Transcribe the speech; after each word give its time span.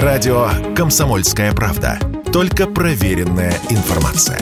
Радио 0.00 0.48
«Комсомольская 0.74 1.52
правда». 1.52 1.98
Только 2.32 2.66
проверенная 2.66 3.52
информация. 3.68 4.40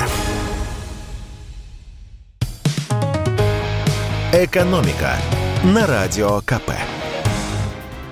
«Экономика» 4.32 5.16
на 5.64 5.88
Радио 5.88 6.40
КП. 6.42 6.70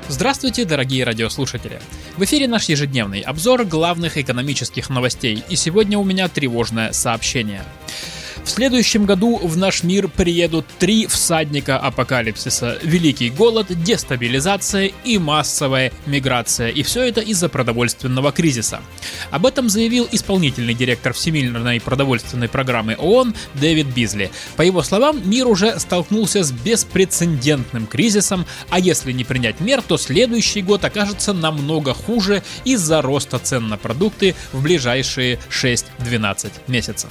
Здравствуйте, 0.08 0.64
дорогие 0.64 1.04
радиослушатели! 1.04 1.80
В 2.16 2.24
эфире 2.24 2.48
наш 2.48 2.64
ежедневный 2.64 3.20
обзор 3.20 3.64
главных 3.64 4.18
экономических 4.18 4.90
новостей, 4.90 5.44
и 5.48 5.54
сегодня 5.54 5.96
у 5.96 6.02
меня 6.02 6.26
тревожное 6.28 6.90
сообщение– 6.90 7.62
в 8.48 8.50
следующем 8.50 9.04
году 9.04 9.36
в 9.36 9.58
наш 9.58 9.82
мир 9.82 10.08
приедут 10.08 10.64
три 10.78 11.06
всадника 11.06 11.78
апокалипсиса. 11.78 12.78
Великий 12.82 13.28
голод, 13.28 13.66
дестабилизация 13.68 14.90
и 15.04 15.18
массовая 15.18 15.92
миграция. 16.06 16.70
И 16.70 16.82
все 16.82 17.02
это 17.02 17.20
из-за 17.20 17.50
продовольственного 17.50 18.32
кризиса. 18.32 18.80
Об 19.30 19.44
этом 19.44 19.68
заявил 19.68 20.08
исполнительный 20.10 20.72
директор 20.72 21.12
Всемирной 21.12 21.78
продовольственной 21.78 22.48
программы 22.48 22.96
ООН 22.98 23.34
Дэвид 23.52 23.88
Бизли. 23.88 24.30
По 24.56 24.62
его 24.62 24.82
словам, 24.82 25.20
мир 25.28 25.46
уже 25.46 25.78
столкнулся 25.78 26.42
с 26.42 26.50
беспрецедентным 26.50 27.86
кризисом, 27.86 28.46
а 28.70 28.80
если 28.80 29.12
не 29.12 29.24
принять 29.24 29.60
мер, 29.60 29.82
то 29.82 29.98
следующий 29.98 30.62
год 30.62 30.86
окажется 30.86 31.34
намного 31.34 31.92
хуже 31.92 32.42
из-за 32.64 33.02
роста 33.02 33.38
цен 33.38 33.68
на 33.68 33.76
продукты 33.76 34.34
в 34.54 34.62
ближайшие 34.62 35.38
6-12 35.50 36.50
месяцев. 36.66 37.10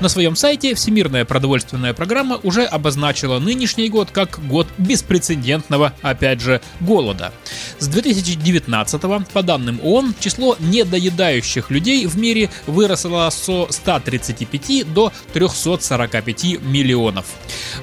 На 0.00 0.08
своем 0.08 0.36
сайте 0.36 0.55
Всемирная 0.56 1.24
продовольственная 1.24 1.92
программа 1.94 2.38
уже 2.42 2.64
обозначила 2.64 3.38
нынешний 3.38 3.88
год 3.88 4.08
как 4.10 4.40
год 4.46 4.66
беспрецедентного, 4.78 5.92
опять 6.02 6.40
же, 6.40 6.60
голода. 6.80 7.32
С 7.78 7.88
2019 7.88 9.28
по 9.32 9.42
данным 9.42 9.80
ООН, 9.82 10.14
число 10.20 10.56
недоедающих 10.58 11.70
людей 11.70 12.06
в 12.06 12.16
мире 12.18 12.50
выросло 12.66 13.28
со 13.30 13.66
135 13.70 14.92
до 14.92 15.12
345 15.32 16.62
миллионов. 16.62 17.26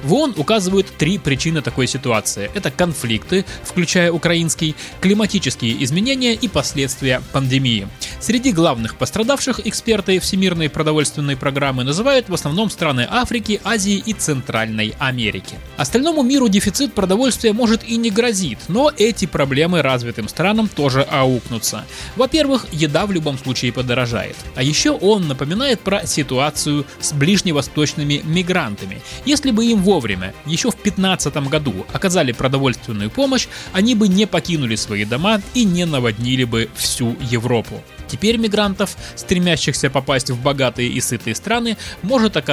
В 0.02 0.12
ООН 0.14 0.34
указывают 0.36 0.86
три 0.98 1.18
причины 1.18 1.62
такой 1.62 1.86
ситуации. 1.86 2.50
Это 2.54 2.70
конфликты, 2.70 3.44
включая 3.62 4.10
украинский, 4.12 4.74
климатические 5.00 5.82
изменения 5.84 6.34
и 6.34 6.48
последствия 6.48 7.22
пандемии. 7.32 7.88
Среди 8.20 8.52
главных 8.52 8.96
пострадавших 8.96 9.66
эксперты 9.66 10.18
Всемирной 10.18 10.68
продовольственной 10.68 11.36
программы 11.36 11.84
называют 11.84 12.28
в 12.28 12.34
основном 12.34 12.63
страны 12.70 13.06
Африки, 13.10 13.60
Азии 13.64 14.02
и 14.04 14.12
Центральной 14.12 14.94
Америки. 14.98 15.56
Остальному 15.76 16.22
миру 16.22 16.48
дефицит 16.48 16.94
продовольствия 16.94 17.52
может 17.52 17.84
и 17.84 17.96
не 17.96 18.10
грозит, 18.10 18.58
но 18.68 18.92
эти 18.96 19.26
проблемы 19.26 19.82
развитым 19.82 20.28
странам 20.28 20.68
тоже 20.68 21.02
аукнутся. 21.02 21.84
Во-первых, 22.16 22.66
еда 22.72 23.06
в 23.06 23.12
любом 23.12 23.38
случае 23.38 23.72
подорожает. 23.72 24.36
А 24.54 24.62
еще 24.62 24.90
он 24.90 25.28
напоминает 25.28 25.80
про 25.80 26.06
ситуацию 26.06 26.86
с 27.00 27.12
ближневосточными 27.12 28.20
мигрантами. 28.24 29.02
Если 29.24 29.50
бы 29.50 29.64
им 29.66 29.82
вовремя, 29.82 30.34
еще 30.46 30.70
в 30.70 30.74
2015 30.74 31.36
году, 31.48 31.86
оказали 31.92 32.32
продовольственную 32.32 33.10
помощь, 33.10 33.48
они 33.72 33.94
бы 33.94 34.08
не 34.08 34.26
покинули 34.26 34.76
свои 34.76 35.04
дома 35.04 35.40
и 35.54 35.64
не 35.64 35.86
наводнили 35.86 36.44
бы 36.44 36.68
всю 36.76 37.16
Европу. 37.20 37.82
Теперь 38.06 38.36
мигрантов, 38.36 38.96
стремящихся 39.16 39.90
попасть 39.90 40.30
в 40.30 40.40
богатые 40.40 40.88
и 40.88 41.00
сытые 41.00 41.34
страны, 41.34 41.76
может 42.02 42.36
оказаться 42.36 42.43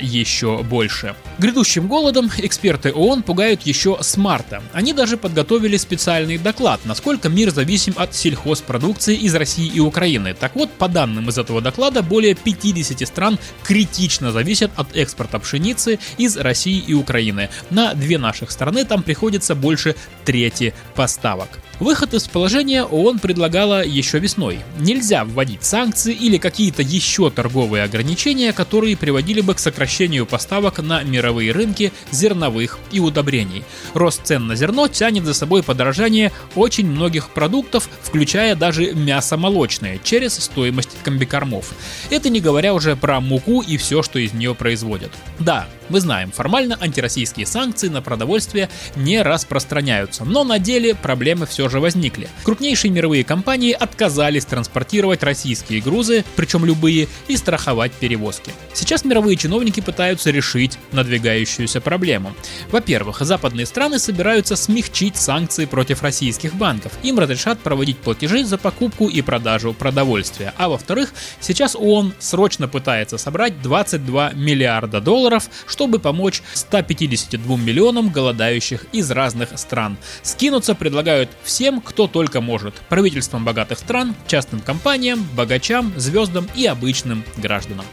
еще 0.00 0.62
больше. 0.62 1.14
Грядущим 1.38 1.86
голодом 1.86 2.30
эксперты 2.38 2.92
ООН 2.92 3.22
пугают 3.22 3.62
еще 3.62 3.98
с 4.00 4.16
марта. 4.16 4.62
Они 4.72 4.92
даже 4.92 5.16
подготовили 5.16 5.76
специальный 5.76 6.38
доклад, 6.38 6.80
насколько 6.84 7.28
мир 7.28 7.50
зависим 7.50 7.94
от 7.96 8.14
сельхозпродукции 8.14 9.16
из 9.16 9.34
России 9.34 9.66
и 9.66 9.80
Украины. 9.80 10.34
Так 10.34 10.56
вот, 10.56 10.70
по 10.72 10.88
данным 10.88 11.28
из 11.28 11.38
этого 11.38 11.60
доклада, 11.60 12.02
более 12.02 12.34
50 12.34 13.06
стран 13.06 13.38
критично 13.62 14.32
зависят 14.32 14.70
от 14.76 14.96
экспорта 14.96 15.38
пшеницы 15.38 15.98
из 16.16 16.36
России 16.36 16.78
и 16.78 16.94
Украины. 16.94 17.50
На 17.70 17.94
две 17.94 18.18
наших 18.18 18.50
страны 18.50 18.84
там 18.84 19.02
приходится 19.02 19.54
больше 19.54 19.94
трети 20.24 20.74
поставок. 20.94 21.48
Выход 21.80 22.12
из 22.12 22.26
положения 22.26 22.82
ООН 22.82 23.20
предлагала 23.20 23.84
еще 23.84 24.18
весной. 24.18 24.60
Нельзя 24.80 25.24
вводить 25.24 25.62
санкции 25.62 26.12
или 26.12 26.36
какие-то 26.36 26.82
еще 26.82 27.30
торговые 27.30 27.84
ограничения, 27.84 28.52
которые 28.52 28.96
приводили 28.96 29.40
бы 29.40 29.54
к 29.54 29.60
сокращению 29.60 30.26
поставок 30.26 30.80
на 30.80 31.04
мировые 31.04 31.52
рынки 31.52 31.92
зерновых 32.10 32.80
и 32.90 32.98
удобрений. 32.98 33.62
Рост 33.94 34.22
цен 34.24 34.48
на 34.48 34.56
зерно 34.56 34.88
тянет 34.88 35.24
за 35.24 35.34
собой 35.34 35.62
подорожание 35.62 36.32
очень 36.56 36.90
многих 36.90 37.30
продуктов, 37.30 37.88
включая 38.02 38.56
даже 38.56 38.92
мясо 38.94 39.36
молочное, 39.36 40.00
через 40.02 40.34
стоимость 40.34 40.96
комбикормов. 41.04 41.72
Это 42.10 42.28
не 42.28 42.40
говоря 42.40 42.74
уже 42.74 42.96
про 42.96 43.20
муку 43.20 43.60
и 43.62 43.76
все, 43.76 44.02
что 44.02 44.18
из 44.18 44.32
нее 44.32 44.56
производят. 44.56 45.12
Да, 45.38 45.68
мы 45.90 46.00
знаем, 46.00 46.30
формально 46.30 46.76
антироссийские 46.80 47.46
санкции 47.46 47.88
на 47.88 48.02
продовольствие 48.02 48.68
не 48.96 49.22
распространяются, 49.22 50.24
но 50.24 50.44
на 50.44 50.58
деле 50.58 50.94
проблемы 50.94 51.46
все 51.46 51.68
же 51.68 51.80
возникли. 51.80 52.28
Крупнейшие 52.44 52.90
мировые 52.90 53.24
компании 53.24 53.72
отказались 53.72 54.44
транспортировать 54.44 55.22
российские 55.22 55.80
грузы, 55.80 56.24
причем 56.36 56.64
любые, 56.64 57.08
и 57.28 57.36
страховать 57.36 57.92
перевозки. 57.92 58.52
Сейчас 58.72 59.04
мировые 59.04 59.36
чиновники 59.36 59.80
пытаются 59.80 60.30
решить 60.30 60.78
надвигающуюся 60.92 61.80
проблему. 61.80 62.34
Во-первых, 62.70 63.20
западные 63.20 63.66
страны 63.66 63.98
собираются 63.98 64.56
смягчить 64.56 65.16
санкции 65.16 65.64
против 65.64 66.02
российских 66.02 66.54
банков. 66.54 66.92
Им 67.02 67.18
разрешат 67.18 67.58
проводить 67.60 67.98
платежи 67.98 68.44
за 68.44 68.58
покупку 68.58 69.08
и 69.08 69.22
продажу 69.22 69.72
продовольствия. 69.72 70.54
А 70.56 70.68
во-вторых, 70.68 71.12
сейчас 71.40 71.76
ООН 71.76 72.14
срочно 72.18 72.68
пытается 72.68 73.18
собрать 73.18 73.60
22 73.62 74.32
миллиарда 74.32 75.00
долларов, 75.00 75.48
чтобы 75.78 76.00
помочь 76.00 76.42
152 76.54 77.56
миллионам 77.56 78.08
голодающих 78.08 78.86
из 78.90 79.12
разных 79.12 79.56
стран. 79.56 79.96
Скинуться 80.22 80.74
предлагают 80.74 81.30
всем, 81.44 81.80
кто 81.80 82.08
только 82.08 82.40
может. 82.40 82.74
Правительствам 82.88 83.44
богатых 83.44 83.78
стран, 83.78 84.16
частным 84.26 84.60
компаниям, 84.60 85.24
богачам, 85.36 85.92
звездам 85.96 86.48
и 86.56 86.66
обычным 86.66 87.22
гражданам. 87.36 87.84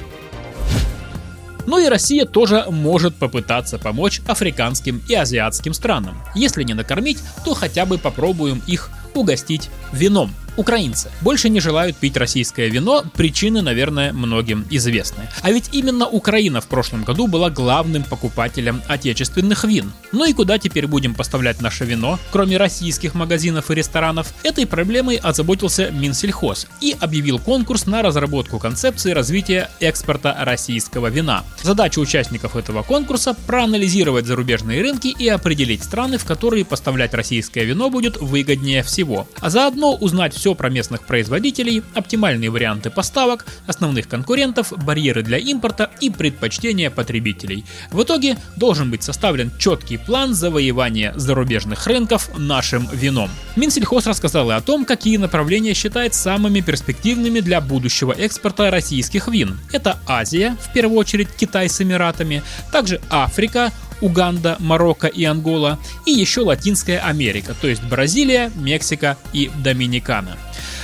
Ну 1.67 1.77
и 1.77 1.87
Россия 1.87 2.25
тоже 2.25 2.65
может 2.71 3.17
попытаться 3.17 3.77
помочь 3.77 4.19
африканским 4.27 5.03
и 5.07 5.13
азиатским 5.13 5.75
странам. 5.75 6.17
Если 6.33 6.63
не 6.63 6.73
накормить, 6.73 7.19
то 7.43 7.53
хотя 7.53 7.85
бы 7.85 7.99
попробуем 7.99 8.63
их 8.65 8.89
угостить 9.13 9.69
вином. 9.93 10.31
Украинцы 10.57 11.11
больше 11.21 11.49
не 11.49 11.59
желают 11.59 11.97
пить 11.97 12.17
российское 12.17 12.69
вино, 12.69 13.03
причины, 13.13 13.61
наверное, 13.61 14.13
многим 14.13 14.65
известны. 14.69 15.27
А 15.41 15.51
ведь 15.51 15.69
именно 15.73 16.07
Украина 16.07 16.61
в 16.61 16.67
прошлом 16.67 17.03
году 17.03 17.27
была 17.27 17.49
главным 17.49 18.03
покупателем 18.03 18.81
отечественных 18.87 19.63
вин. 19.65 19.91
Ну 20.11 20.25
и 20.25 20.33
куда 20.33 20.57
теперь 20.57 20.87
будем 20.87 21.13
поставлять 21.13 21.61
наше 21.61 21.85
вино, 21.85 22.19
кроме 22.31 22.57
российских 22.57 23.15
магазинов 23.15 23.69
и 23.69 23.75
ресторанов? 23.75 24.33
Этой 24.43 24.65
проблемой 24.65 25.17
озаботился 25.17 25.91
Минсельхоз 25.91 26.67
и 26.81 26.95
объявил 26.99 27.39
конкурс 27.39 27.85
на 27.85 28.01
разработку 28.01 28.59
концепции 28.59 29.11
развития 29.11 29.69
экспорта 29.79 30.35
российского 30.39 31.07
вина. 31.07 31.43
Задача 31.61 31.99
участников 31.99 32.55
этого 32.55 32.83
конкурса– 32.83 33.35
проанализировать 33.47 34.25
зарубежные 34.25 34.81
рынки 34.81 35.07
и 35.07 35.27
определить 35.27 35.83
страны, 35.83 36.17
в 36.17 36.25
которые 36.25 36.65
поставлять 36.65 37.13
российское 37.13 37.65
вино 37.65 37.89
будет 37.89 38.17
выгоднее 38.17 38.83
всего, 38.83 39.27
а 39.39 39.49
заодно 39.49 39.95
узнать 39.95 40.33
все 40.33 40.44
все 40.45 40.53
про 40.53 40.69
местных 40.69 41.01
производителей, 41.01 41.81
оптимальные 41.95 42.51
варианты 42.51 42.91
поставок, 42.91 43.47
основных 43.65 44.07
конкурентов, 44.07 44.73
барьеры 44.77 45.23
для 45.23 45.39
импорта 45.39 45.89
и 46.01 46.11
предпочтения 46.11 46.91
потребителей. 46.91 47.65
В 47.91 48.03
итоге 48.03 48.37
должен 48.55 48.91
быть 48.91 49.01
составлен 49.01 49.51
четкий 49.57 49.97
план 49.97 50.35
завоевания 50.35 51.13
зарубежных 51.15 51.87
рынков 51.87 52.29
нашим 52.37 52.87
вином. 52.93 53.31
Минсельхоз 53.55 54.05
рассказал 54.05 54.51
и 54.51 54.53
о 54.53 54.61
том, 54.61 54.85
какие 54.85 55.17
направления 55.17 55.73
считает 55.73 56.13
самыми 56.13 56.59
перспективными 56.61 57.39
для 57.39 57.59
будущего 57.59 58.11
экспорта 58.11 58.69
российских 58.69 59.27
вин. 59.27 59.57
Это 59.71 59.97
Азия, 60.05 60.55
в 60.61 60.71
первую 60.73 60.99
очередь 60.99 61.29
Китай 61.35 61.69
с 61.69 61.81
Эмиратами, 61.81 62.43
также 62.71 63.01
Африка, 63.09 63.71
Уганда, 64.01 64.57
Марокко 64.59 65.07
и 65.07 65.23
Ангола, 65.23 65.79
и 66.05 66.11
еще 66.11 66.41
Латинская 66.41 66.99
Америка, 66.99 67.55
то 67.59 67.67
есть 67.67 67.83
Бразилия, 67.83 68.51
Мексика 68.55 69.17
и 69.33 69.49
Доминикана. 69.63 70.37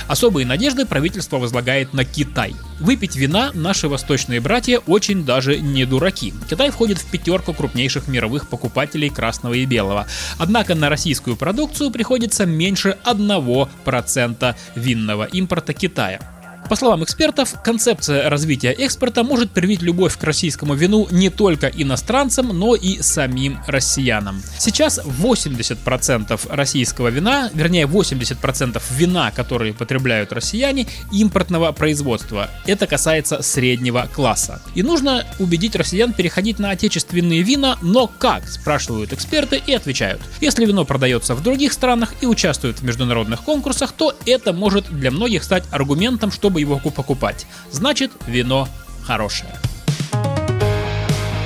Особые 0.08 0.46
надежды 0.46 0.84
правительство 0.84 1.38
возлагает 1.38 1.94
на 1.94 2.04
Китай. 2.04 2.54
Выпить 2.80 3.16
вина 3.16 3.50
наши 3.54 3.88
восточные 3.88 4.40
братья 4.40 4.78
очень 4.86 5.24
даже 5.24 5.58
не 5.58 5.84
дураки. 5.84 6.34
Китай 6.50 6.70
входит 6.70 6.98
в 6.98 7.06
пятерку 7.06 7.54
крупнейших 7.54 8.08
мировых 8.08 8.48
покупателей 8.48 9.10
красного 9.10 9.54
и 9.54 9.64
белого. 9.64 10.06
Однако 10.38 10.74
на 10.74 10.88
российскую 10.88 11.36
продукцию 11.36 11.90
приходится 11.90 12.44
меньше 12.46 12.98
1% 13.04 14.54
винного 14.74 15.24
импорта 15.24 15.72
Китая. 15.72 16.31
По 16.72 16.76
словам 16.76 17.04
экспертов, 17.04 17.54
концепция 17.62 18.30
развития 18.30 18.70
экспорта 18.70 19.24
может 19.24 19.50
привить 19.50 19.82
любовь 19.82 20.16
к 20.16 20.24
российскому 20.24 20.72
вину 20.72 21.06
не 21.10 21.28
только 21.28 21.66
иностранцам, 21.66 22.58
но 22.58 22.74
и 22.74 23.02
самим 23.02 23.58
россиянам. 23.66 24.42
Сейчас 24.56 24.98
80% 24.98 26.40
российского 26.48 27.08
вина, 27.08 27.50
вернее 27.52 27.84
80% 27.84 28.80
вина, 28.96 29.30
которые 29.32 29.74
потребляют 29.74 30.32
россияне, 30.32 30.86
импортного 31.12 31.72
производства. 31.72 32.48
Это 32.64 32.86
касается 32.86 33.42
среднего 33.42 34.08
класса. 34.10 34.62
И 34.74 34.82
нужно 34.82 35.26
убедить 35.38 35.76
россиян 35.76 36.14
переходить 36.14 36.58
на 36.58 36.70
отечественные 36.70 37.42
вина, 37.42 37.76
но 37.82 38.06
как, 38.06 38.48
спрашивают 38.48 39.12
эксперты 39.12 39.60
и 39.66 39.74
отвечают. 39.74 40.22
Если 40.40 40.64
вино 40.64 40.86
продается 40.86 41.34
в 41.34 41.42
других 41.42 41.74
странах 41.74 42.14
и 42.22 42.26
участвует 42.26 42.80
в 42.80 42.82
международных 42.82 43.42
конкурсах, 43.42 43.92
то 43.92 44.14
это 44.24 44.54
может 44.54 44.86
для 44.88 45.10
многих 45.10 45.44
стать 45.44 45.64
аргументом, 45.70 46.32
чтобы 46.32 46.61
его 46.62 46.90
покупать. 46.90 47.46
Значит, 47.70 48.12
вино 48.26 48.68
хорошее. 49.04 49.52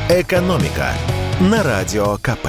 «Экономика» 0.09 0.93
на 1.41 1.63
Радио 1.63 2.17
КП. 2.19 2.49